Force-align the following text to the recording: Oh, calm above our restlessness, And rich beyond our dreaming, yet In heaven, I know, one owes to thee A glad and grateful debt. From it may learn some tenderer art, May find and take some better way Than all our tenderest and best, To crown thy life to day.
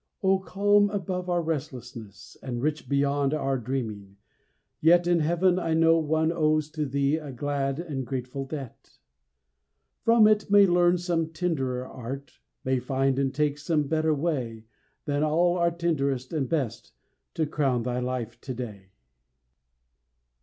Oh, 0.23 0.39
calm 0.39 0.89
above 0.89 1.29
our 1.29 1.43
restlessness, 1.43 2.35
And 2.41 2.59
rich 2.59 2.89
beyond 2.89 3.35
our 3.35 3.59
dreaming, 3.59 4.17
yet 4.79 5.05
In 5.05 5.19
heaven, 5.19 5.59
I 5.59 5.75
know, 5.75 5.99
one 5.99 6.31
owes 6.31 6.71
to 6.71 6.87
thee 6.87 7.17
A 7.17 7.31
glad 7.31 7.77
and 7.77 8.03
grateful 8.03 8.45
debt. 8.47 8.97
From 10.03 10.25
it 10.27 10.49
may 10.49 10.65
learn 10.65 10.97
some 10.97 11.29
tenderer 11.29 11.85
art, 11.85 12.39
May 12.65 12.79
find 12.79 13.19
and 13.19 13.31
take 13.31 13.59
some 13.59 13.83
better 13.83 14.15
way 14.15 14.65
Than 15.05 15.21
all 15.21 15.57
our 15.59 15.69
tenderest 15.69 16.33
and 16.33 16.49
best, 16.49 16.93
To 17.35 17.45
crown 17.45 17.83
thy 17.83 17.99
life 17.99 18.41
to 18.41 18.55
day. 18.55 18.87